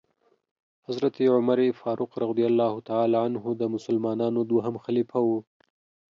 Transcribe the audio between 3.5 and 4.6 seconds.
د مسلمانانو